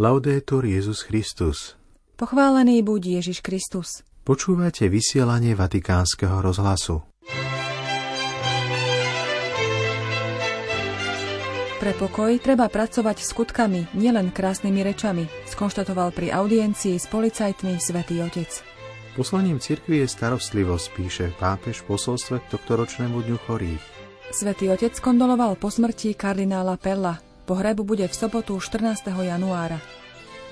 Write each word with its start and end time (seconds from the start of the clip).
Laudetur 0.00 0.64
Jezus 0.64 1.04
Christus. 1.04 1.76
Pochválený 2.16 2.80
buď 2.80 3.20
Ježiš 3.20 3.44
Kristus. 3.44 4.00
Počúvate 4.24 4.88
vysielanie 4.88 5.52
Vatikánskeho 5.52 6.40
rozhlasu. 6.40 7.04
Pre 11.76 11.92
pokoj 12.00 12.32
treba 12.40 12.72
pracovať 12.72 13.20
skutkami, 13.20 13.92
nielen 13.92 14.32
krásnymi 14.32 14.80
rečami, 14.80 15.28
skonštatoval 15.44 16.16
pri 16.16 16.32
audiencii 16.32 16.96
s 16.96 17.04
policajtmi 17.04 17.76
svätý 17.76 18.24
Otec. 18.24 18.48
Poslaním 19.20 19.60
cirkvi 19.60 20.00
je 20.00 20.08
starostlivosť, 20.08 20.86
píše 20.96 21.26
pápež 21.36 21.84
v 21.84 21.92
posolstve 21.92 22.40
k 22.40 22.56
tohtoročnému 22.56 23.20
dňu 23.20 23.36
chorých. 23.44 23.84
Svetý 24.32 24.72
Otec 24.72 24.96
kondoloval 24.96 25.60
po 25.60 25.68
smrti 25.68 26.16
kardinála 26.16 26.80
Pella. 26.80 27.20
Pohrebu 27.50 27.82
bude 27.82 28.06
v 28.06 28.14
sobotu 28.14 28.62
14. 28.62 29.10
januára. 29.10 29.82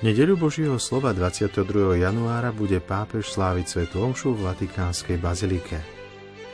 Nedeľu 0.03 0.35
Božieho 0.35 0.75
slova 0.75 1.15
22. 1.15 1.95
januára 1.95 2.51
bude 2.51 2.75
pápež 2.83 3.31
sláviť 3.31 3.71
Svetu 3.71 4.03
Omšu 4.03 4.35
v 4.35 4.51
Vatikánskej 4.51 5.15
bazilike. 5.15 5.79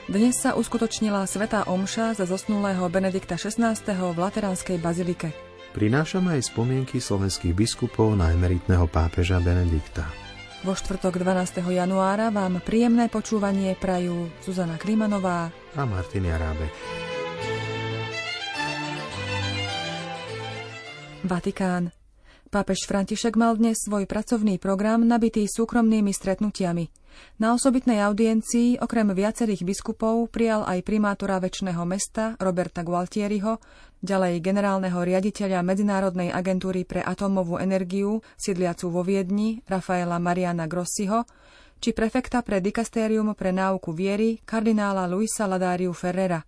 Dnes 0.06 0.38
sa 0.38 0.54
uskutočnila 0.54 1.26
Svetá 1.26 1.66
Omša 1.66 2.22
za 2.22 2.30
zosnulého 2.30 2.86
Benedikta 2.94 3.42
XVI. 3.42 3.74
v 3.90 4.18
Lateránskej 4.22 4.78
bazilike. 4.78 5.34
Prinášame 5.74 6.38
aj 6.38 6.54
spomienky 6.54 7.02
slovenských 7.02 7.58
biskupov 7.58 8.14
na 8.14 8.30
emeritného 8.30 8.86
pápeža 8.86 9.42
Benedikta. 9.42 10.06
Vo 10.62 10.78
štvrtok 10.78 11.26
12. 11.26 11.58
januára 11.74 12.30
vám 12.30 12.62
príjemné 12.62 13.10
počúvanie 13.10 13.74
prajú 13.74 14.30
Zuzana 14.46 14.78
Klimanová 14.78 15.50
a 15.74 15.82
Martin 15.90 16.30
Jarábek. 16.30 17.05
Vatikán. 21.26 21.90
Pápež 22.54 22.86
František 22.86 23.34
mal 23.36 23.58
dnes 23.58 23.82
svoj 23.82 24.06
pracovný 24.06 24.62
program 24.62 25.02
nabitý 25.04 25.50
súkromnými 25.50 26.14
stretnutiami– 26.14 26.86
na 27.36 27.56
osobitnej 27.56 28.00
audiencii 28.04 28.80
okrem 28.80 29.12
viacerých 29.12 29.64
biskupov 29.68 30.32
prijal 30.32 30.64
aj 30.68 30.84
primátora 30.84 31.40
väčšného 31.40 31.84
mesta 31.84 32.36
Roberta 32.40 32.84
Gualtieriho, 32.84 33.60
ďalej 34.00 34.40
generálneho 34.40 35.00
riaditeľa 35.00 35.64
Medzinárodnej 35.64 36.32
agentúry 36.32 36.88
pre 36.88 37.04
atómovú 37.04 37.60
energiu, 37.60 38.24
sídliacu 38.40 38.88
vo 38.92 39.02
Viedni, 39.04 39.64
Rafaela 39.68 40.20
Mariana 40.20 40.68
Grossiho, 40.68 41.28
či 41.80 41.92
prefekta 41.92 42.40
pre 42.40 42.64
dikastérium 42.64 43.36
pre 43.36 43.52
náuku 43.52 43.92
viery, 43.92 44.40
kardinála 44.44 45.08
Luisa 45.12 45.44
Ladáriu 45.44 45.92
Ferrera. 45.92 46.40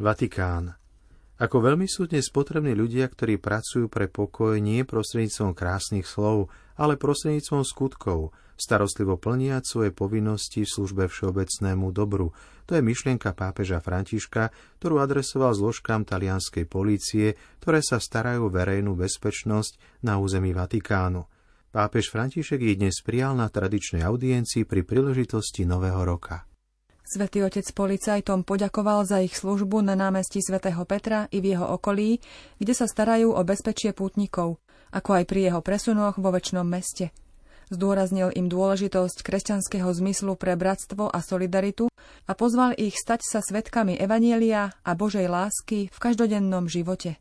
Vatikán. 0.00 0.79
Ako 1.40 1.64
veľmi 1.64 1.88
sú 1.88 2.04
dnes 2.04 2.28
potrební 2.28 2.76
ľudia, 2.76 3.08
ktorí 3.08 3.40
pracujú 3.40 3.88
pre 3.88 4.12
pokoj 4.12 4.60
nie 4.60 4.84
prostredníctvom 4.84 5.56
krásnych 5.56 6.04
slov, 6.04 6.52
ale 6.76 7.00
prostredníctvom 7.00 7.64
skutkov, 7.64 8.36
starostlivo 8.60 9.16
plniať 9.16 9.64
svoje 9.64 9.88
povinnosti 9.88 10.68
v 10.68 10.72
službe 10.76 11.08
všeobecnému 11.08 11.96
dobru. 11.96 12.36
To 12.68 12.76
je 12.76 12.84
myšlienka 12.84 13.32
pápeža 13.32 13.80
Františka, 13.80 14.52
ktorú 14.84 15.00
adresoval 15.00 15.56
zložkám 15.56 16.04
talianskej 16.04 16.68
polície, 16.68 17.40
ktoré 17.64 17.80
sa 17.80 17.96
starajú 17.96 18.52
verejnú 18.52 18.92
bezpečnosť 19.00 20.04
na 20.04 20.20
území 20.20 20.52
Vatikánu. 20.52 21.24
Pápež 21.72 22.12
František 22.12 22.60
ich 22.60 22.76
dnes 22.76 23.00
prijal 23.00 23.32
na 23.32 23.48
tradičnej 23.48 24.04
audiencii 24.04 24.68
pri 24.68 24.84
príležitosti 24.84 25.64
Nového 25.64 26.04
roka. 26.04 26.49
Svetý 27.10 27.42
otec 27.42 27.66
policajtom 27.74 28.46
poďakoval 28.46 29.02
za 29.02 29.18
ich 29.18 29.34
službu 29.34 29.82
na 29.82 29.98
námestí 29.98 30.38
svätého 30.38 30.86
Petra 30.86 31.26
i 31.34 31.42
v 31.42 31.58
jeho 31.58 31.66
okolí, 31.74 32.22
kde 32.62 32.70
sa 32.70 32.86
starajú 32.86 33.34
o 33.34 33.42
bezpečie 33.42 33.90
pútnikov 33.90 34.62
ako 34.90 35.22
aj 35.22 35.24
pri 35.26 35.40
jeho 35.50 35.60
presunoch 35.62 36.18
vo 36.18 36.30
väčšnom 36.34 36.66
meste. 36.66 37.14
Zdôraznil 37.70 38.34
im 38.34 38.50
dôležitosť 38.50 39.22
kresťanského 39.22 39.86
zmyslu 39.94 40.34
pre 40.34 40.58
bratstvo 40.58 41.06
a 41.06 41.22
solidaritu 41.22 41.86
a 42.26 42.32
pozval 42.34 42.74
ich 42.74 42.98
stať 42.98 43.22
sa 43.22 43.38
svetkami 43.38 43.94
Evanielia 43.94 44.74
a 44.82 44.90
Božej 44.98 45.30
lásky 45.30 45.86
v 45.86 45.98
každodennom 46.02 46.66
živote. 46.66 47.14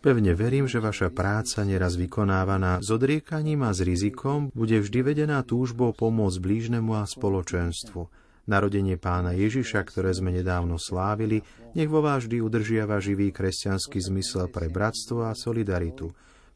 Pevne 0.00 0.32
verím, 0.32 0.64
že 0.64 0.80
vaša 0.80 1.12
práca, 1.12 1.60
neraz 1.60 1.94
vykonávaná 2.00 2.80
s 2.80 2.88
odriekaním 2.88 3.68
a 3.68 3.76
s 3.76 3.84
rizikom, 3.84 4.48
bude 4.56 4.80
vždy 4.80 5.12
vedená 5.12 5.44
túžbou 5.44 5.92
pomôcť 5.92 6.40
blížnemu 6.40 6.96
a 6.96 7.04
spoločenstvu– 7.04 8.02
Narodenie 8.50 8.98
pána 8.98 9.30
Ježiša, 9.30 9.86
ktoré 9.86 10.10
sme 10.10 10.34
nedávno 10.34 10.74
slávili, 10.74 11.44
nech 11.78 11.86
vo 11.86 12.02
vás 12.02 12.26
vždy 12.26 12.42
udržiava 12.42 12.98
živý 12.98 13.30
kresťanský 13.30 14.02
zmysel 14.02 14.50
pre 14.50 14.66
bratstvo 14.66 15.30
a 15.30 15.38
solidaritu. 15.38 16.10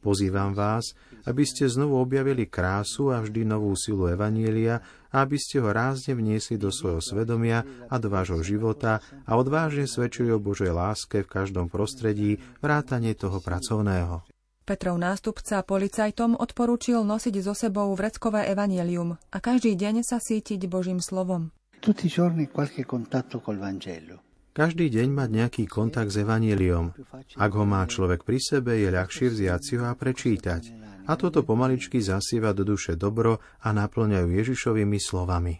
Pozývam 0.05 0.53
vás, 0.53 0.93
aby 1.25 1.41
ste 1.41 1.65
znovu 1.65 1.97
objavili 1.97 2.45
krásu 2.45 3.09
a 3.09 3.25
vždy 3.25 3.41
novú 3.41 3.73
silu 3.73 4.05
Evanielia 4.05 4.85
a 5.09 5.25
aby 5.25 5.33
ste 5.41 5.57
ho 5.57 5.73
rázne 5.73 6.13
vniesli 6.13 6.61
do 6.61 6.69
svojho 6.69 7.01
svedomia 7.01 7.65
a 7.89 7.97
do 7.97 8.13
vášho 8.13 8.45
života 8.45 9.01
a 9.25 9.31
odvážne 9.33 9.89
svedčili 9.89 10.29
o 10.29 10.37
Božej 10.37 10.69
láske 10.69 11.25
v 11.25 11.31
každom 11.41 11.73
prostredí, 11.73 12.37
vrátane 12.61 13.17
toho 13.17 13.41
pracovného. 13.41 14.21
Petrov 14.61 15.01
nástupca 15.01 15.65
policajtom 15.65 16.37
odporúčil 16.37 17.01
nosiť 17.01 17.41
so 17.41 17.57
sebou 17.57 17.89
vreckové 17.97 18.45
evanielium 18.49 19.17
a 19.17 19.37
každý 19.41 19.73
deň 19.73 20.05
sa 20.05 20.21
sítiť 20.21 20.69
Božím 20.69 21.01
slovom. 21.01 21.49
Tutti 21.81 22.05
i 22.05 22.13
giorni 22.13 22.45
qualche 22.45 22.85
contatto 22.85 23.41
col 23.41 23.57
Vangelo. 23.57 24.24
Každý 24.55 24.87
deň 24.87 25.11
mať 25.11 25.29
nejaký 25.35 25.63
kontakt 25.67 26.15
s 26.15 26.23
Evangeliom. 26.23 26.95
Ak 27.35 27.51
ho 27.59 27.67
má 27.67 27.83
človek 27.83 28.23
pri 28.23 28.39
sebe, 28.39 28.79
je 28.79 28.87
ľahšie 28.87 29.27
vziať 29.27 29.59
si 29.59 29.73
ho 29.75 29.83
a 29.83 29.91
prečítať. 29.91 30.71
A 31.11 31.19
toto 31.19 31.43
pomaličky 31.43 31.99
zasieva 31.99 32.55
do 32.55 32.63
duše 32.63 32.95
dobro 32.95 33.43
a 33.59 33.75
naplňajú 33.75 34.31
Ježišovými 34.31 34.95
slovami. 34.95 35.59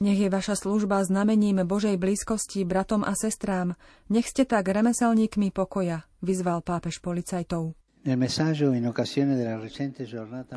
Nech 0.00 0.16
je 0.16 0.32
vaša 0.32 0.56
služba 0.56 1.04
znamením 1.04 1.60
Božej 1.68 2.00
blízkosti 2.00 2.64
bratom 2.64 3.04
a 3.04 3.12
sestrám. 3.12 3.76
Nech 4.08 4.24
ste 4.24 4.48
tak 4.48 4.64
remeselníkmi 4.64 5.52
pokoja, 5.52 6.08
vyzval 6.24 6.64
pápež 6.64 7.04
policajtov. 7.04 7.76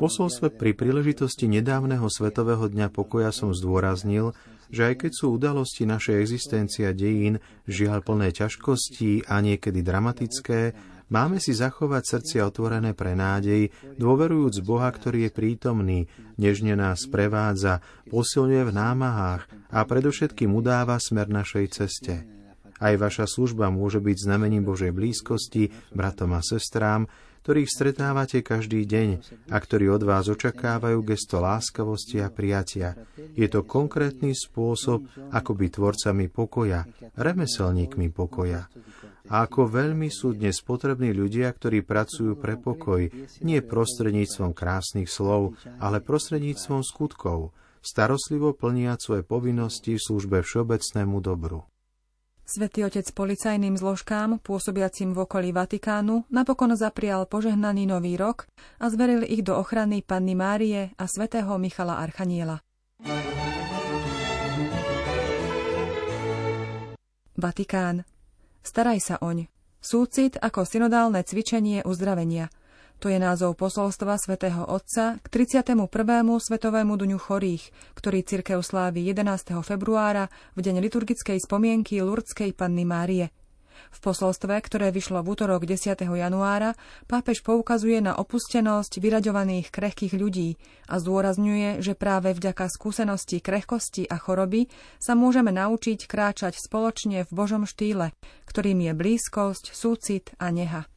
Posolstve 0.00 0.48
pri 0.50 0.72
príležitosti 0.74 1.46
nedávneho 1.46 2.08
Svetového 2.10 2.66
dňa 2.72 2.88
pokoja 2.90 3.30
som 3.30 3.54
zdôraznil, 3.54 4.34
že 4.70 4.92
aj 4.92 4.94
keď 5.06 5.12
sú 5.14 5.26
udalosti 5.36 5.86
našej 5.86 6.16
existencie 6.22 6.84
a 6.88 6.96
dejín 6.96 7.38
žiaľ 7.66 8.02
plné 8.02 8.34
ťažkostí 8.34 9.26
a 9.26 9.38
niekedy 9.42 9.82
dramatické, 9.82 10.74
máme 11.10 11.38
si 11.38 11.54
zachovať 11.54 12.02
srdcia 12.02 12.42
otvorené 12.46 12.94
pre 12.94 13.14
nádej, 13.14 13.70
dôverujúc 13.98 14.62
Boha, 14.66 14.90
ktorý 14.90 15.28
je 15.28 15.30
prítomný, 15.34 16.00
nežne 16.38 16.74
nás 16.74 17.06
prevádza, 17.06 17.82
posilňuje 18.10 18.62
v 18.66 18.72
námahách 18.74 19.42
a 19.70 19.78
predovšetkým 19.86 20.50
udáva 20.54 20.98
smer 20.98 21.30
našej 21.30 21.66
ceste. 21.70 22.26
Aj 22.76 22.92
vaša 22.92 23.24
služba 23.24 23.72
môže 23.72 24.04
byť 24.04 24.16
znamením 24.28 24.60
Božej 24.68 24.92
blízkosti 24.92 25.72
bratom 25.96 26.36
a 26.36 26.44
sestrám, 26.44 27.08
ktorých 27.46 27.70
stretávate 27.70 28.42
každý 28.42 28.82
deň 28.82 29.22
a 29.54 29.56
ktorí 29.62 29.86
od 29.86 30.02
vás 30.02 30.26
očakávajú 30.26 30.98
gesto 31.06 31.38
láskavosti 31.38 32.18
a 32.18 32.26
prijatia. 32.26 32.98
Je 33.38 33.46
to 33.46 33.62
konkrétny 33.62 34.34
spôsob, 34.34 35.06
ako 35.30 35.54
byť 35.54 35.70
tvorcami 35.78 36.26
pokoja, 36.26 36.90
remeselníkmi 37.14 38.10
pokoja. 38.10 38.66
A 39.30 39.46
ako 39.46 39.70
veľmi 39.70 40.10
sú 40.10 40.34
dnes 40.34 40.58
potrební 40.58 41.14
ľudia, 41.14 41.46
ktorí 41.54 41.86
pracujú 41.86 42.34
pre 42.34 42.58
pokoj, 42.58 43.06
nie 43.46 43.62
prostredníctvom 43.62 44.50
krásnych 44.50 45.06
slov, 45.06 45.54
ale 45.78 46.02
prostredníctvom 46.02 46.82
skutkov, 46.82 47.54
starostlivo 47.78 48.58
plniať 48.58 48.98
svoje 48.98 49.22
povinnosti 49.22 49.94
v 49.94 50.02
službe 50.02 50.42
všeobecnému 50.42 51.22
dobru. 51.22 51.62
Svetý 52.46 52.86
otec 52.86 53.02
policajným 53.10 53.74
zložkám, 53.74 54.38
pôsobiacim 54.38 55.10
v 55.10 55.26
okolí 55.26 55.50
Vatikánu, 55.50 56.30
napokon 56.30 56.78
zaprial 56.78 57.26
požehnaný 57.26 57.90
nový 57.90 58.14
rok 58.14 58.46
a 58.78 58.86
zveril 58.86 59.26
ich 59.26 59.42
do 59.42 59.58
ochrany 59.58 59.98
Panny 59.98 60.38
Márie 60.38 60.94
a 60.94 61.04
svätého 61.10 61.50
Michala 61.58 61.98
Archaniela. 61.98 62.62
Vatikán. 67.34 68.06
Staraj 68.62 68.98
sa 69.02 69.16
oň. 69.18 69.50
Súcit 69.82 70.38
ako 70.38 70.62
synodálne 70.62 71.26
cvičenie 71.26 71.82
uzdravenia– 71.82 72.46
to 72.96 73.12
je 73.12 73.20
názov 73.20 73.60
posolstva 73.60 74.16
svätého 74.16 74.64
Otca 74.64 75.20
k 75.20 75.26
31. 75.28 75.76
Svetovému 76.40 76.96
dňu 76.96 77.18
chorých, 77.20 77.68
ktorý 77.92 78.24
cirkev 78.24 78.64
slávi 78.64 79.04
11. 79.04 79.52
februára 79.60 80.32
v 80.56 80.64
deň 80.64 80.80
liturgickej 80.80 81.36
spomienky 81.44 82.00
Lurdskej 82.00 82.56
Panny 82.56 82.88
Márie. 82.88 83.28
V 83.92 83.98
posolstve, 84.00 84.56
ktoré 84.64 84.88
vyšlo 84.88 85.20
v 85.20 85.36
útorok 85.36 85.68
10. 85.68 86.00
januára, 86.00 86.72
pápež 87.04 87.44
poukazuje 87.44 88.00
na 88.00 88.16
opustenosť 88.16 88.96
vyraďovaných 88.96 89.68
krehkých 89.68 90.16
ľudí 90.16 90.56
a 90.88 90.96
zdôrazňuje, 90.96 91.84
že 91.84 91.92
práve 91.92 92.32
vďaka 92.32 92.72
skúsenosti 92.72 93.44
krehkosti 93.44 94.08
a 94.08 94.16
choroby 94.16 94.72
sa 94.96 95.12
môžeme 95.12 95.52
naučiť 95.52 96.08
kráčať 96.08 96.56
spoločne 96.56 97.28
v 97.28 97.30
Božom 97.30 97.68
štýle, 97.68 98.16
ktorým 98.48 98.80
je 98.88 98.92
blízkosť, 98.96 99.76
súcit 99.76 100.32
a 100.40 100.48
neha. 100.48 100.88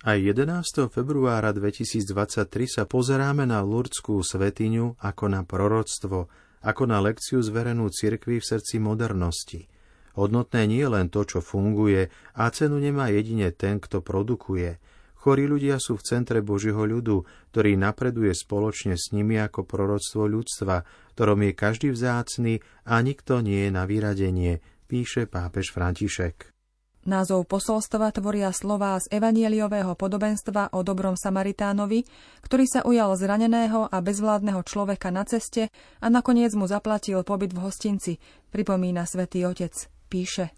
Aj 0.00 0.16
11. 0.16 0.88
februára 0.88 1.52
2023 1.52 2.48
sa 2.68 2.88
pozeráme 2.88 3.44
na 3.44 3.60
Lurdskú 3.60 4.24
svetiňu 4.24 4.96
ako 4.96 5.24
na 5.28 5.44
proroctvo, 5.44 6.28
ako 6.64 6.82
na 6.88 7.04
lekciu 7.04 7.44
zverenú 7.44 7.92
cirkvi 7.92 8.40
v 8.40 8.44
srdci 8.44 8.80
modernosti– 8.80 9.66
Hodnotné 10.18 10.66
nie 10.66 10.82
len 10.84 11.06
to, 11.06 11.22
čo 11.22 11.38
funguje, 11.38 12.10
a 12.34 12.50
cenu 12.50 12.82
nemá 12.82 13.08
jedine 13.14 13.54
ten, 13.54 13.78
kto 13.78 14.02
produkuje. 14.02 14.82
Chorí 15.20 15.44
ľudia 15.44 15.76
sú 15.76 16.00
v 16.00 16.06
centre 16.06 16.40
Božieho 16.40 16.80
ľudu, 16.80 17.24
ktorý 17.52 17.76
napreduje 17.76 18.32
spoločne 18.32 18.96
s 18.96 19.12
nimi 19.12 19.36
ako 19.36 19.68
proroctvo 19.68 20.24
ľudstva, 20.28 20.84
ktorom 21.16 21.44
je 21.44 21.52
každý 21.52 21.88
vzácný 21.92 22.64
a 22.88 23.00
nikto 23.04 23.44
nie 23.44 23.68
je 23.68 23.70
na 23.72 23.84
vyradenie, 23.84 24.64
píše 24.88 25.28
pápež 25.28 25.76
František. 25.76 26.59
Názov 27.00 27.48
posolstva 27.48 28.12
tvoria 28.12 28.52
slová 28.52 29.00
z 29.00 29.08
evanieliového 29.08 29.96
podobenstva 29.96 30.76
o 30.76 30.84
dobrom 30.84 31.16
Samaritánovi, 31.16 32.04
ktorý 32.44 32.64
sa 32.68 32.84
ujal 32.84 33.16
zraneného 33.16 33.88
a 33.88 34.04
bezvládneho 34.04 34.60
človeka 34.60 35.08
na 35.08 35.24
ceste 35.24 35.72
a 36.04 36.06
nakoniec 36.12 36.52
mu 36.52 36.68
zaplatil 36.68 37.24
pobyt 37.24 37.56
v 37.56 37.64
hostinci, 37.64 38.12
pripomína 38.52 39.08
svätý 39.08 39.48
Otec 39.48 39.72
píše 40.12 40.52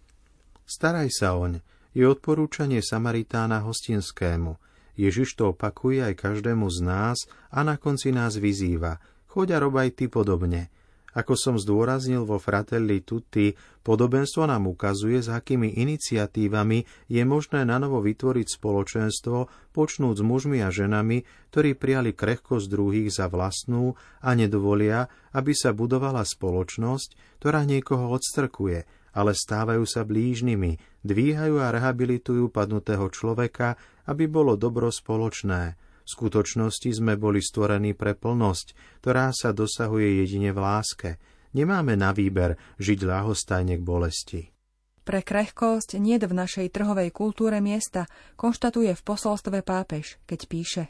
Staraj 0.66 1.14
sa 1.14 1.38
oň, 1.38 1.62
je 1.94 2.02
odporúčanie 2.10 2.82
Samaritána 2.82 3.62
hostinskému. 3.62 4.58
Ježiš 4.98 5.38
to 5.38 5.54
opakuje 5.54 6.02
aj 6.02 6.26
každému 6.26 6.66
z 6.74 6.78
nás 6.82 7.18
a 7.54 7.62
na 7.62 7.78
konci 7.78 8.10
nás 8.10 8.34
vyzýva. 8.34 8.98
Choď 9.30 9.56
a 9.56 9.58
rob 9.62 9.78
aj 9.78 9.94
ty 9.94 10.04
podobne. 10.10 10.74
Ako 11.12 11.36
som 11.36 11.60
zdôraznil 11.60 12.24
vo 12.24 12.40
Fratelli 12.40 13.04
Tutti, 13.04 13.52
podobenstvo 13.84 14.48
nám 14.48 14.64
ukazuje, 14.64 15.20
s 15.20 15.28
akými 15.28 15.76
iniciatívami 15.76 17.08
je 17.12 17.22
možné 17.28 17.68
nanovo 17.68 18.00
vytvoriť 18.00 18.48
spoločenstvo, 18.48 19.38
počnúť 19.76 20.14
s 20.16 20.22
mužmi 20.24 20.64
a 20.64 20.72
ženami, 20.72 21.50
ktorí 21.52 21.76
prijali 21.76 22.16
krehkosť 22.16 22.64
druhých 22.64 23.12
za 23.12 23.28
vlastnú 23.28 23.92
a 24.24 24.32
nedovolia, 24.32 25.12
aby 25.36 25.52
sa 25.52 25.76
budovala 25.76 26.24
spoločnosť, 26.24 27.40
ktorá 27.44 27.68
niekoho 27.68 28.08
odstrkuje, 28.08 28.88
ale 29.12 29.36
stávajú 29.36 29.84
sa 29.84 30.08
blížnymi, 30.08 31.04
dvíhajú 31.04 31.60
a 31.60 31.76
rehabilitujú 31.76 32.48
padnutého 32.48 33.12
človeka, 33.12 33.76
aby 34.08 34.24
bolo 34.24 34.56
dobro 34.56 34.88
spoločné. 34.88 35.76
V 36.02 36.08
skutočnosti 36.08 36.90
sme 36.90 37.14
boli 37.14 37.38
stvorení 37.38 37.94
pre 37.94 38.18
plnosť, 38.18 38.98
ktorá 39.00 39.30
sa 39.30 39.54
dosahuje 39.54 40.22
jedine 40.22 40.50
v 40.50 40.58
láske. 40.58 41.10
Nemáme 41.54 41.94
na 41.94 42.10
výber 42.10 42.58
žiť 42.82 42.98
ľahostajne 43.06 43.78
k 43.78 43.82
bolesti. 43.82 44.42
Pre 45.02 45.20
krehkosť 45.22 45.98
nie 45.98 46.18
v 46.18 46.30
našej 46.30 46.70
trhovej 46.70 47.10
kultúre 47.10 47.58
miesta, 47.58 48.06
konštatuje 48.38 48.94
v 48.94 49.02
posolstve 49.02 49.62
pápež, 49.66 50.22
keď 50.26 50.40
píše. 50.46 50.84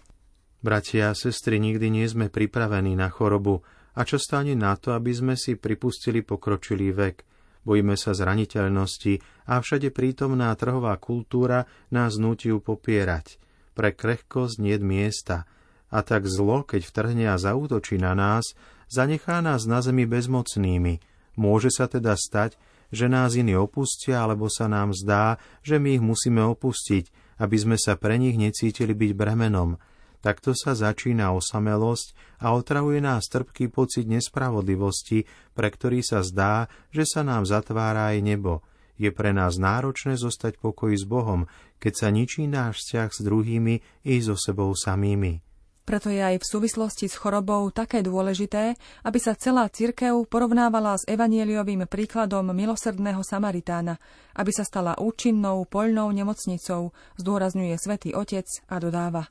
Bratia 0.60 1.10
a 1.10 1.18
sestry, 1.18 1.58
nikdy 1.58 1.90
nie 1.90 2.06
sme 2.06 2.28
pripravení 2.28 2.94
na 2.94 3.08
chorobu 3.08 3.64
a 3.96 4.04
často 4.04 4.36
ani 4.36 4.54
na 4.54 4.76
to, 4.76 4.94
aby 4.94 5.10
sme 5.10 5.34
si 5.34 5.56
pripustili 5.56 6.20
pokročilý 6.20 6.88
vek– 6.92 7.16
bojíme 7.62 7.94
sa 7.94 8.12
zraniteľnosti 8.12 9.22
a 9.46 9.62
všade 9.62 9.94
prítomná 9.94 10.50
trhová 10.58 10.98
kultúra 10.98 11.66
nás 11.94 12.18
nutí 12.18 12.50
popierať. 12.50 13.38
Pre 13.72 13.90
krehkosť 13.92 14.60
nie 14.60 14.76
miesta 14.82 15.48
a 15.92 16.00
tak 16.00 16.24
zlo, 16.24 16.64
keď 16.64 16.88
vtrhne 16.88 17.26
a 17.28 17.36
zautočí 17.36 18.00
na 18.00 18.16
nás, 18.16 18.56
zanechá 18.88 19.44
nás 19.44 19.68
na 19.68 19.84
zemi 19.84 20.08
bezmocnými. 20.08 21.04
Môže 21.36 21.68
sa 21.68 21.88
teda 21.88 22.16
stať, 22.16 22.56
že 22.92 23.08
nás 23.08 23.36
iní 23.36 23.56
opustia, 23.56 24.24
alebo 24.24 24.48
sa 24.48 24.68
nám 24.68 24.96
zdá, 24.96 25.40
že 25.64 25.80
my 25.80 26.00
ich 26.00 26.04
musíme 26.04 26.40
opustiť, 26.44 27.36
aby 27.40 27.56
sme 27.56 27.76
sa 27.76 27.96
pre 27.96 28.16
nich 28.16 28.36
necítili 28.40 28.92
byť 28.92 29.12
bremenom– 29.16 29.76
Takto 30.22 30.54
sa 30.54 30.78
začína 30.78 31.34
osamelosť 31.34 32.38
a 32.46 32.54
otravuje 32.54 33.02
nás 33.02 33.26
trpký 33.26 33.66
pocit 33.74 34.06
nespravodlivosti, 34.06 35.26
pre 35.50 35.66
ktorý 35.66 35.98
sa 35.98 36.22
zdá, 36.22 36.70
že 36.94 37.02
sa 37.02 37.26
nám 37.26 37.42
zatvára 37.42 38.14
aj 38.14 38.22
nebo. 38.22 38.62
Je 39.02 39.10
pre 39.10 39.34
nás 39.34 39.58
náročné 39.58 40.14
zostať 40.14 40.62
pokoji 40.62 40.94
s 40.94 41.02
Bohom, 41.02 41.50
keď 41.82 42.06
sa 42.06 42.08
ničí 42.14 42.46
náš 42.46 42.86
vzťah 42.86 43.08
s 43.10 43.18
druhými 43.26 43.74
i 44.06 44.14
so 44.22 44.38
sebou 44.38 44.70
samými. 44.78 45.42
Preto 45.82 46.06
je 46.14 46.22
aj 46.22 46.38
v 46.38 46.46
súvislosti 46.46 47.10
s 47.10 47.18
chorobou 47.18 47.66
také 47.74 48.06
dôležité, 48.06 48.78
aby 49.02 49.18
sa 49.18 49.34
celá 49.34 49.66
cirkev 49.66 50.14
porovnávala 50.30 50.94
s 50.94 51.02
evanieliovým 51.10 51.90
príkladom 51.90 52.54
milosrdného 52.54 53.26
Samaritána, 53.26 53.98
aby 54.38 54.54
sa 54.54 54.62
stala 54.62 54.94
účinnou 54.94 55.66
poľnou 55.66 56.06
nemocnicou, 56.14 56.94
zdôrazňuje 57.18 57.74
svätý 57.82 58.14
Otec 58.14 58.46
a 58.70 58.78
dodáva. 58.78 59.26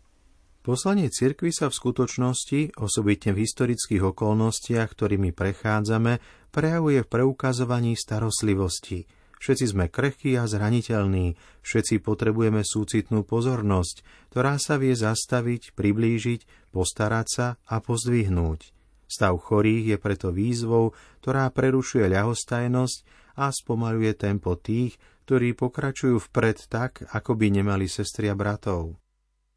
Poslanie 0.59 1.07
cirkvy 1.07 1.55
sa 1.55 1.71
v 1.71 1.79
skutočnosti, 1.79 2.75
osobitne 2.75 3.31
v 3.31 3.47
historických 3.47 4.11
okolnostiach, 4.11 4.91
ktorými 4.91 5.31
prechádzame, 5.31 6.19
prejavuje 6.51 6.99
v 7.01 7.07
preukazovaní 7.07 7.95
starostlivosti. 7.95 9.20
Všetci 9.41 9.73
sme 9.73 9.89
krehkí 9.89 10.37
a 10.37 10.45
zraniteľní, 10.45 11.33
všetci 11.65 12.05
potrebujeme 12.05 12.61
súcitnú 12.61 13.25
pozornosť, 13.25 14.05
ktorá 14.29 14.61
sa 14.61 14.77
vie 14.77 14.93
zastaviť, 14.93 15.73
priblížiť, 15.73 16.69
postarať 16.69 17.27
sa 17.27 17.47
a 17.65 17.81
pozdvihnúť. 17.81 18.69
Stav 19.09 19.41
chorých 19.41 19.85
je 19.91 19.97
preto 19.97 20.29
výzvou, 20.29 20.93
ktorá 21.25 21.49
prerušuje 21.49 22.05
ľahostajnosť 22.13 22.97
a 23.41 23.49
spomaluje 23.49 24.13
tempo 24.13 24.53
tých, 24.53 25.01
ktorí 25.25 25.57
pokračujú 25.57 26.21
vpred 26.29 26.69
tak, 26.69 27.01
ako 27.09 27.33
by 27.33 27.49
nemali 27.49 27.89
sestri 27.89 28.29
a 28.29 28.37
bratov. 28.37 29.01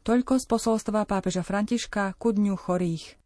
Toľko 0.01 0.41
z 0.41 0.45
posolstva 0.49 1.05
pápeža 1.05 1.45
Františka 1.45 2.17
ku 2.17 2.33
dňu 2.33 2.57
chorých. 2.57 3.21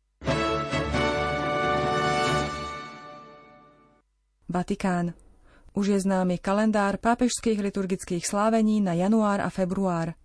Vatikán. 4.51 5.28
Už 5.77 5.93
je 5.93 5.99
známy 6.01 6.39
kalendár 6.39 7.01
pápežských 7.01 7.61
liturgických 7.61 8.25
slávení 8.25 8.81
na 8.81 8.95
január 8.97 9.45
a 9.45 9.51
február. 9.51 10.17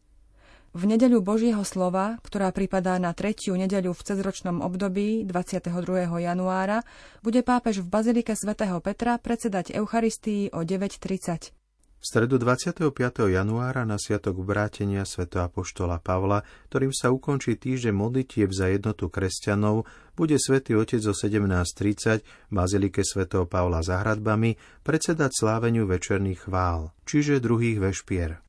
V 0.73 0.89
nedeľu 0.89 1.21
Božieho 1.21 1.61
slova, 1.61 2.17
ktorá 2.25 2.49
pripadá 2.49 2.97
na 2.97 3.13
tretiu 3.13 3.53
nedeľu 3.53 3.93
v 3.93 4.05
cezročnom 4.09 4.65
období 4.65 5.21
22. 5.21 5.69
januára, 6.17 6.81
bude 7.21 7.45
pápež 7.45 7.85
v 7.85 7.93
Bazilike 7.93 8.33
svätého 8.33 8.81
Petra 8.81 9.21
predsedať 9.21 9.69
Eucharistii 9.77 10.49
o 10.49 10.65
9.30. 10.65 11.62
V 12.03 12.11
stredu 12.11 12.35
25. 12.35 12.91
januára 13.31 13.87
na 13.87 13.95
sviatok 13.95 14.43
obrátenia 14.43 15.07
sv. 15.07 15.23
Apoštola 15.23 16.03
Pavla, 16.03 16.43
ktorým 16.67 16.91
sa 16.91 17.07
ukončí 17.07 17.55
týždeň 17.55 17.95
modlitieb 17.95 18.51
za 18.51 18.67
jednotu 18.67 19.07
kresťanov, 19.07 19.87
bude 20.11 20.35
svätý 20.35 20.75
Otec 20.75 20.99
o 20.99 21.15
17.30 21.15 22.19
v 22.19 22.51
Bazilike 22.51 23.07
sv. 23.07 23.23
Pavla 23.47 23.79
za 23.79 24.03
hradbami 24.03 24.83
predsedať 24.83 25.31
sláveniu 25.31 25.87
večerných 25.87 26.51
chvál, 26.51 26.91
čiže 27.07 27.39
druhých 27.39 27.79
vešpier. 27.79 28.43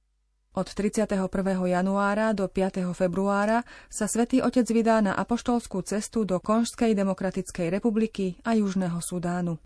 Od 0.58 0.66
31. 0.66 1.14
januára 1.70 2.34
do 2.34 2.50
5. 2.50 2.90
februára 2.90 3.62
sa 3.86 4.10
svätý 4.10 4.42
Otec 4.42 4.66
vydá 4.66 4.98
na 4.98 5.14
apoštolskú 5.14 5.78
cestu 5.86 6.26
do 6.26 6.42
Konžskej 6.42 6.98
demokratickej 6.98 7.70
republiky 7.70 8.34
a 8.42 8.58
Južného 8.58 8.98
Sudánu. 8.98 9.62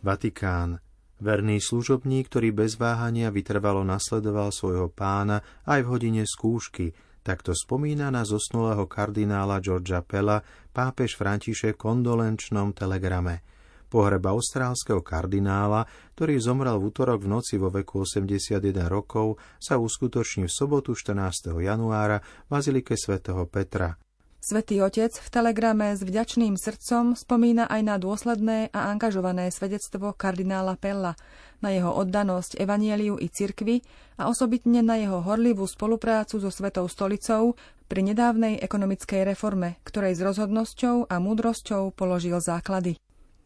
Vatikán. 0.00 0.80
Verný 1.20 1.60
služobník, 1.60 2.32
ktorý 2.32 2.56
bez 2.56 2.80
váhania 2.80 3.28
vytrvalo 3.28 3.84
nasledoval 3.84 4.48
svojho 4.48 4.88
pána 4.88 5.44
aj 5.68 5.84
v 5.84 5.90
hodine 5.92 6.24
skúšky, 6.24 6.96
takto 7.20 7.52
spomína 7.52 8.08
na 8.08 8.24
zosnulého 8.24 8.88
kardinála 8.88 9.60
Georgia 9.60 10.00
Pella 10.00 10.40
pápež 10.72 11.20
František 11.20 11.76
v 11.76 11.82
kondolenčnom 11.84 12.72
telegrame. 12.72 13.44
Pohreb 13.90 14.22
austrálskeho 14.24 15.04
kardinála, 15.04 15.84
ktorý 16.16 16.40
zomrel 16.40 16.78
v 16.80 16.88
útorok 16.88 17.26
v 17.26 17.36
noci 17.36 17.60
vo 17.60 17.68
veku 17.68 18.08
81 18.08 18.62
rokov, 18.88 19.36
sa 19.60 19.76
uskutoční 19.76 20.48
v 20.48 20.56
sobotu 20.56 20.96
14. 20.96 21.52
januára 21.60 22.22
v 22.22 22.48
Bazilike 22.48 22.96
svätého 22.96 23.44
Petra. 23.44 23.98
Svetý 24.40 24.80
Otec 24.80 25.12
v 25.12 25.28
telegrame 25.28 25.92
s 25.92 26.00
vďačným 26.00 26.56
srdcom 26.56 27.12
spomína 27.12 27.68
aj 27.68 27.80
na 27.84 28.00
dôsledné 28.00 28.72
a 28.72 28.88
angažované 28.88 29.52
svedectvo 29.52 30.16
kardinála 30.16 30.80
Pella, 30.80 31.12
na 31.60 31.68
jeho 31.68 31.92
oddanosť 31.92 32.56
evanieliu 32.56 33.20
i 33.20 33.28
cirkvi 33.28 33.84
a 34.16 34.32
osobitne 34.32 34.80
na 34.80 34.96
jeho 34.96 35.20
horlivú 35.20 35.68
spoluprácu 35.68 36.40
so 36.40 36.48
Svetou 36.48 36.88
stolicou 36.88 37.52
pri 37.84 38.00
nedávnej 38.00 38.64
ekonomickej 38.64 39.28
reforme, 39.28 39.76
ktorej 39.84 40.16
s 40.16 40.24
rozhodnosťou 40.24 41.12
a 41.12 41.20
múdrosťou 41.20 41.92
položil 41.92 42.40
základy. 42.40 42.96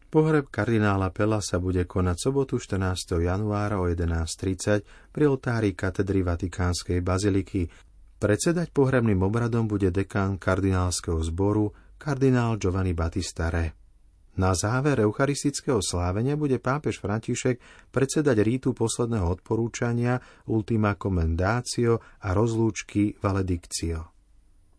Pohreb 0.07 0.47
kardinála 0.47 1.11
Pela 1.11 1.43
sa 1.43 1.59
bude 1.59 1.83
konať 1.83 2.31
sobotu 2.31 2.55
14. 2.55 3.19
januára 3.19 3.83
o 3.83 3.91
11.30 3.91 5.11
pri 5.11 5.23
oltári 5.27 5.75
katedry 5.75 6.23
Vatikánskej 6.23 7.03
baziliky. 7.03 7.67
Predsedať 8.15 8.71
pohrebným 8.71 9.19
obradom 9.27 9.67
bude 9.67 9.91
dekán 9.91 10.39
kardinálskeho 10.39 11.19
zboru 11.19 11.75
kardinál 11.99 12.55
Giovanni 12.55 12.95
Battista 12.95 13.51
Re. 13.51 13.85
Na 14.35 14.51
záver 14.51 14.99
eucharistického 14.99 15.79
slávenia 15.79 16.35
bude 16.35 16.59
pápež 16.59 16.99
František 16.99 17.55
predsedať 17.91 18.43
rítu 18.43 18.75
posledného 18.75 19.39
odporúčania 19.39 20.19
Ultima 20.51 20.99
Commendatio 20.99 22.03
a 22.19 22.35
rozlúčky 22.35 23.15
Valedictio. 23.23 24.11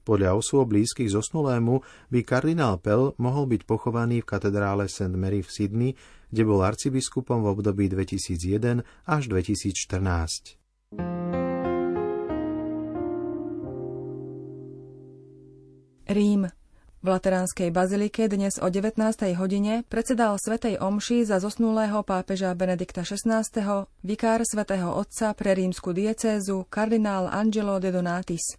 Podľa 0.06 0.38
osôb 0.38 0.70
blízkych 0.70 1.10
zosnulému 1.10 1.82
by 2.12 2.20
kardinál 2.22 2.78
Pell 2.78 3.16
mohol 3.18 3.50
byť 3.50 3.66
pochovaný 3.66 4.22
v 4.22 4.28
katedrále 4.28 4.86
St. 4.86 5.10
Mary 5.16 5.42
v 5.42 5.50
Sydney, 5.50 5.92
kde 6.30 6.42
bol 6.46 6.62
arcibiskupom 6.62 7.42
v 7.42 7.58
období 7.58 7.90
2001 7.90 8.86
až 9.08 9.22
2014. 9.32 11.45
Rím. 16.16 16.48
V 17.04 17.06
Lateránskej 17.12 17.68
bazilike 17.68 18.24
dnes 18.24 18.56
o 18.56 18.72
19. 18.72 18.96
hodine 19.36 19.84
predsedal 19.84 20.40
Svetej 20.40 20.80
Omši 20.80 21.28
za 21.28 21.36
zosnulého 21.44 22.00
pápeža 22.00 22.56
Benedikta 22.56 23.04
XVI. 23.04 23.44
vikár 24.00 24.40
Svetého 24.48 24.96
Otca 24.96 25.36
pre 25.36 25.52
rímsku 25.52 25.92
diecézu 25.92 26.64
kardinál 26.72 27.28
Angelo 27.28 27.76
de 27.76 27.92
Donatis. 27.92 28.56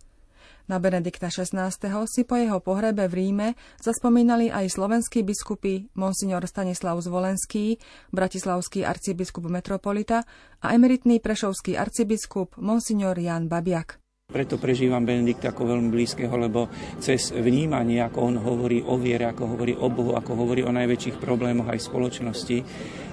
Na 0.69 0.77
Benedikta 0.77 1.33
XVI. 1.33 1.73
si 2.05 2.29
po 2.29 2.37
jeho 2.37 2.61
pohrebe 2.61 3.09
v 3.09 3.25
Ríme 3.25 3.47
zaspomínali 3.81 4.53
aj 4.53 4.77
slovenskí 4.77 5.25
biskupy 5.25 5.89
Monsignor 5.97 6.45
Stanislav 6.45 7.01
Zvolenský, 7.01 7.81
bratislavský 8.13 8.85
arcibiskup 8.85 9.49
metropolita 9.49 10.29
a 10.61 10.77
emeritný 10.77 11.17
prešovský 11.17 11.73
arcibiskup 11.73 12.53
Monsignor 12.61 13.17
Jan 13.17 13.49
Babiak. 13.49 13.97
Preto 14.27 14.59
prežívam 14.59 15.07
Benedikta 15.07 15.55
ako 15.55 15.71
veľmi 15.71 15.87
blízkeho, 15.87 16.35
lebo 16.35 16.67
cez 16.99 17.31
vnímanie, 17.31 18.03
ako 18.03 18.19
on 18.27 18.35
hovorí 18.35 18.83
o 18.83 18.99
viere, 18.99 19.23
ako 19.23 19.55
hovorí 19.55 19.71
o 19.71 19.87
Bohu, 19.87 20.19
ako 20.19 20.31
hovorí 20.35 20.67
o 20.67 20.75
najväčších 20.75 21.15
problémoch 21.15 21.71
aj 21.71 21.87
spoločnosti, 21.87 22.57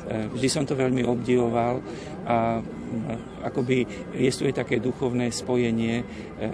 Eh, 0.05 0.29
vždy 0.29 0.49
som 0.53 0.69
to 0.69 0.77
veľmi 0.77 1.01
obdivoval 1.01 1.81
a 2.29 2.61
eh, 2.61 3.49
akoby 3.49 3.89
je 4.21 4.53
také 4.53 4.77
duchovné 4.77 5.33
spojenie 5.33 5.97
eh, 5.97 6.05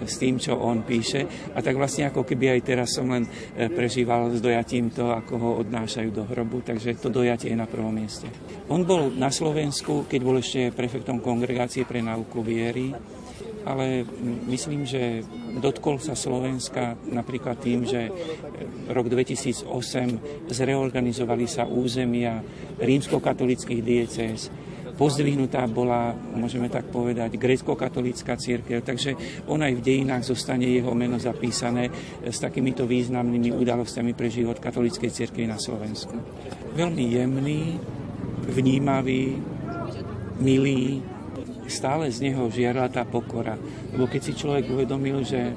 s 0.07 0.15
tým, 0.23 0.39
čo 0.39 0.55
on 0.55 0.87
píše. 0.87 1.51
A 1.51 1.59
tak 1.59 1.75
vlastne 1.75 2.07
ako 2.07 2.23
keby 2.23 2.55
aj 2.55 2.61
teraz 2.63 2.95
som 2.95 3.11
len 3.11 3.27
prežíval 3.75 4.31
s 4.31 4.39
dojatím 4.39 4.87
to, 4.95 5.11
ako 5.11 5.33
ho 5.35 5.49
odnášajú 5.67 6.09
do 6.15 6.23
hrobu, 6.31 6.63
takže 6.63 6.95
to 6.95 7.11
dojatie 7.11 7.51
je 7.51 7.59
na 7.59 7.67
prvom 7.67 7.91
mieste. 7.91 8.31
On 8.71 8.87
bol 8.87 9.11
na 9.11 9.27
Slovensku, 9.27 10.07
keď 10.07 10.19
bol 10.23 10.39
ešte 10.39 10.71
prefektom 10.71 11.19
kongregácie 11.19 11.83
pre 11.83 11.99
náuku 11.99 12.39
viery 12.39 12.95
ale 13.65 14.05
myslím, 14.49 14.85
že 14.85 15.21
dotkol 15.61 16.01
sa 16.01 16.17
Slovenska 16.17 16.97
napríklad 17.09 17.61
tým, 17.61 17.85
že 17.85 18.09
rok 18.89 19.07
2008 19.07 20.49
zreorganizovali 20.49 21.45
sa 21.45 21.69
územia 21.69 22.41
rímskokatolických 22.81 23.81
diecéz. 23.81 24.49
Pozdvihnutá 24.91 25.65
bola, 25.65 26.13
môžeme 26.13 26.69
tak 26.69 26.93
povedať, 26.93 27.33
grecko-katolická 27.33 28.37
církev, 28.37 28.85
takže 28.85 29.17
on 29.49 29.65
aj 29.65 29.73
v 29.79 29.81
dejinách 29.81 30.29
zostane 30.29 30.69
jeho 30.69 30.93
meno 30.93 31.17
zapísané 31.17 31.89
s 32.21 32.37
takýmito 32.37 32.85
významnými 32.85 33.49
udalosťami 33.55 34.13
pre 34.13 34.29
život 34.29 34.61
katolíckej 34.61 35.09
církvy 35.09 35.49
na 35.49 35.57
Slovensku. 35.57 36.13
Veľmi 36.77 37.17
jemný, 37.17 37.81
vnímavý, 38.45 39.41
milý, 40.37 41.01
stále 41.71 42.11
z 42.11 42.27
neho 42.27 42.51
žiarla 42.51 42.91
tá 42.91 43.07
pokora. 43.07 43.55
Lebo 43.95 44.05
keď 44.11 44.21
si 44.21 44.33
človek 44.35 44.67
uvedomil, 44.67 45.23
že 45.23 45.41
e, 45.49 45.53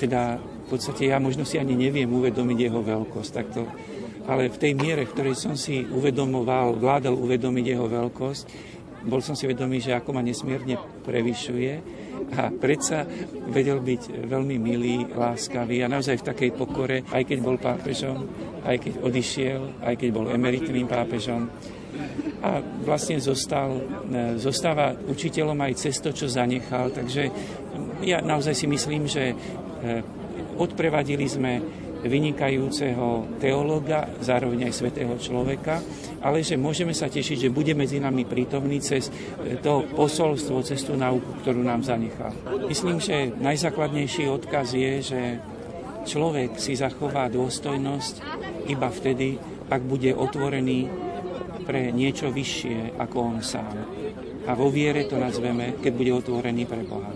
teda 0.00 0.40
v 0.40 0.66
podstate 0.66 1.12
ja 1.12 1.20
možno 1.20 1.44
si 1.44 1.60
ani 1.60 1.76
neviem 1.76 2.08
uvedomiť 2.08 2.58
jeho 2.58 2.80
veľkosť, 2.80 3.30
tak 3.30 3.46
to, 3.52 3.68
ale 4.24 4.48
v 4.48 4.56
tej 4.56 4.72
miere, 4.78 5.04
v 5.04 5.12
ktorej 5.12 5.36
som 5.36 5.54
si 5.58 5.82
uvedomoval, 5.82 6.78
vládal 6.78 7.18
uvedomiť 7.18 7.64
jeho 7.76 7.86
veľkosť, 7.90 8.44
bol 9.00 9.24
som 9.24 9.32
si 9.32 9.48
vedomý, 9.48 9.80
že 9.80 9.96
ako 9.96 10.12
ma 10.12 10.20
nesmierne 10.20 10.76
prevyšuje 11.08 11.72
a 12.36 12.52
predsa 12.52 13.08
vedel 13.48 13.80
byť 13.80 14.28
veľmi 14.28 14.56
milý, 14.60 15.08
láskavý 15.16 15.80
a 15.80 15.90
naozaj 15.90 16.20
v 16.20 16.26
takej 16.28 16.50
pokore, 16.52 17.02
aj 17.08 17.22
keď 17.24 17.38
bol 17.40 17.56
pápežom, 17.56 18.28
aj 18.62 18.76
keď 18.76 18.92
odišiel, 19.00 19.60
aj 19.80 19.94
keď 19.96 20.08
bol 20.12 20.28
emeritným 20.28 20.84
pápežom, 20.84 21.48
a 22.40 22.64
vlastne 22.84 23.20
zostal, 23.20 23.84
e, 24.08 24.40
zostáva 24.40 24.96
učiteľom 24.96 25.56
aj 25.60 25.72
cez 25.76 26.00
to, 26.00 26.10
čo 26.10 26.26
zanechal. 26.26 26.88
Takže 26.88 27.28
ja 28.04 28.24
naozaj 28.24 28.56
si 28.56 28.66
myslím, 28.66 29.04
že 29.04 29.32
e, 29.32 29.34
odprevadili 30.56 31.28
sme 31.28 31.52
vynikajúceho 32.00 33.36
teológa, 33.36 34.08
zároveň 34.24 34.72
aj 34.72 34.72
svetého 34.72 35.12
človeka, 35.20 35.84
ale 36.24 36.40
že 36.40 36.56
môžeme 36.56 36.96
sa 36.96 37.12
tešiť, 37.12 37.48
že 37.48 37.52
bude 37.52 37.76
medzi 37.76 38.00
nami 38.00 38.24
prítomný 38.24 38.80
cez 38.80 39.12
e, 39.12 39.60
to 39.60 39.84
posolstvo, 39.92 40.64
cez 40.64 40.80
tú 40.80 40.96
náuku, 40.96 41.44
ktorú 41.44 41.60
nám 41.60 41.84
zanechal. 41.84 42.32
Myslím, 42.64 43.04
že 43.04 43.28
najzákladnejší 43.36 44.32
odkaz 44.32 44.72
je, 44.72 44.92
že 45.04 45.20
človek 46.08 46.56
si 46.56 46.72
zachová 46.72 47.28
dôstojnosť 47.28 48.14
iba 48.72 48.88
vtedy, 48.88 49.36
ak 49.70 49.82
bude 49.84 50.10
otvorený 50.16 51.09
pre 51.70 51.94
niečo 51.94 52.34
vyššie 52.34 52.98
ako 52.98 53.16
on 53.22 53.38
sám. 53.46 53.78
A 54.50 54.58
vo 54.58 54.74
viere 54.74 55.06
to 55.06 55.14
nazveme, 55.14 55.78
keď 55.78 55.92
bude 55.94 56.10
otvorený 56.18 56.66
pre 56.66 56.82
Boha. 56.82 57.14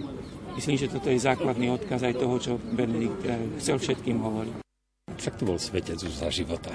Myslím, 0.54 0.78
že 0.78 0.86
toto 0.86 1.10
je 1.10 1.18
základný 1.18 1.74
odkaz 1.74 2.06
aj 2.06 2.14
toho, 2.14 2.38
čo 2.38 2.52
Benedikt 2.62 3.18
eh, 3.26 3.34
chcel 3.58 3.82
všetkým 3.82 4.22
hovoriť. 4.22 4.54
Však 5.18 5.34
to 5.42 5.44
bol 5.50 5.58
svetec 5.58 5.98
už 5.98 6.14
za 6.14 6.30
života. 6.30 6.70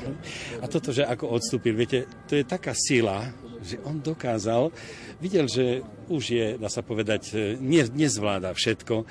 A 0.60 0.68
toto, 0.68 0.92
že 0.92 1.08
ako 1.08 1.32
odstúpil, 1.32 1.72
viete, 1.72 2.04
to 2.28 2.36
je 2.36 2.44
taká 2.44 2.76
sila, 2.76 3.32
že 3.64 3.80
on 3.88 4.04
dokázal, 4.04 4.76
videl, 5.24 5.48
že 5.48 5.80
už 6.12 6.24
je, 6.36 6.46
dá 6.60 6.68
sa 6.68 6.84
povedať, 6.84 7.32
eh, 7.32 7.56
ne, 7.64 7.88
nezvláda 7.88 8.52
všetko. 8.52 9.08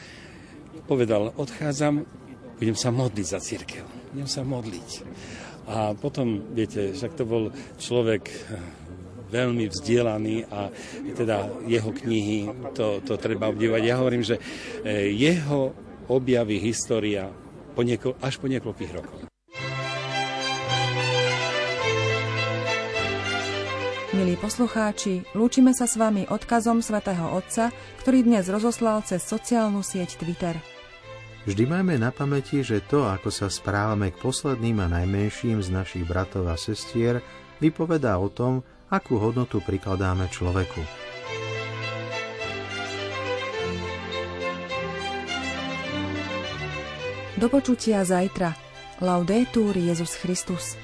Povedal, 0.85 1.33
odchádzam, 1.41 2.05
budem 2.61 2.77
sa 2.77 2.93
modliť 2.93 3.27
za 3.33 3.41
církev. 3.41 3.85
Budem 4.13 4.29
sa 4.29 4.45
modliť. 4.45 4.89
A 5.69 5.93
potom, 5.93 6.41
viete, 6.57 6.97
však 6.97 7.13
to 7.13 7.25
bol 7.29 7.53
človek 7.77 8.25
eh, 8.25 8.37
veľmi 9.29 9.69
vzdielaný 9.69 10.49
a 10.49 10.73
teda 11.13 11.53
jeho 11.69 11.93
knihy, 11.93 12.73
to, 12.73 13.05
to 13.05 13.21
treba 13.21 13.53
obdivovať. 13.53 13.83
Ja 13.85 14.01
hovorím, 14.01 14.25
že 14.25 14.41
eh, 14.41 15.13
jeho 15.13 15.77
objavy 16.09 16.57
história 16.57 17.29
po 17.77 17.85
nieko, 17.85 18.17
až 18.25 18.41
po 18.41 18.49
niekoľkých 18.49 18.93
rokoch. 18.97 19.29
Milí 24.17 24.35
poslucháči, 24.41 25.23
lúčime 25.37 25.77
sa 25.77 25.87
s 25.87 25.95
vami 25.95 26.27
odkazom 26.27 26.83
svätého 26.83 27.29
Otca, 27.39 27.71
ktorý 28.03 28.27
dnes 28.27 28.51
rozoslal 28.51 29.05
cez 29.07 29.23
sociálnu 29.23 29.85
sieť 29.85 30.19
Twitter. 30.19 30.59
Vždy 31.49 31.65
máme 31.65 31.97
na 31.97 32.13
pamäti, 32.13 32.61
že 32.61 32.85
to, 32.85 33.09
ako 33.09 33.33
sa 33.33 33.49
správame 33.49 34.13
k 34.13 34.21
posledným 34.21 34.85
a 34.85 34.87
najmenším 35.01 35.65
z 35.65 35.73
našich 35.73 36.05
bratov 36.05 36.45
a 36.45 36.61
sestier, 36.61 37.25
vypovedá 37.57 38.21
o 38.21 38.29
tom, 38.29 38.61
akú 38.93 39.17
hodnotu 39.17 39.65
prikladáme 39.65 40.29
človeku. 40.29 40.85
Do 47.41 47.49
počutia 47.49 48.05
zajtra. 48.05 48.53
Laudetur 49.01 49.73
Jezus 49.73 50.21
Christus. 50.21 50.77